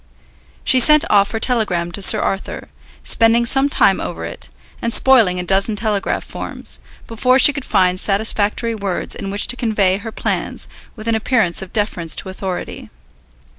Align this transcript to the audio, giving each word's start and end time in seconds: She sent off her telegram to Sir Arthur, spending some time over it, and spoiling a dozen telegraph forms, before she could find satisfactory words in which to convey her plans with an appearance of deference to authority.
She 0.63 0.79
sent 0.79 1.05
off 1.11 1.29
her 1.29 1.39
telegram 1.39 1.91
to 1.91 2.01
Sir 2.01 2.21
Arthur, 2.21 2.69
spending 3.03 3.45
some 3.45 3.69
time 3.69 4.01
over 4.01 4.25
it, 4.25 4.49
and 4.81 4.91
spoiling 4.91 5.39
a 5.39 5.43
dozen 5.43 5.75
telegraph 5.75 6.23
forms, 6.23 6.79
before 7.05 7.37
she 7.37 7.53
could 7.53 7.63
find 7.65 7.99
satisfactory 7.99 8.73
words 8.73 9.13
in 9.13 9.29
which 9.29 9.45
to 9.45 9.55
convey 9.55 9.97
her 9.97 10.11
plans 10.11 10.67
with 10.95 11.07
an 11.07 11.13
appearance 11.13 11.61
of 11.61 11.71
deference 11.71 12.15
to 12.15 12.29
authority. 12.29 12.89